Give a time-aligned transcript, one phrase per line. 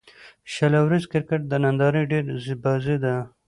[0.53, 3.15] شل اووريز کرکټ د نندارې ډېره بازي ده.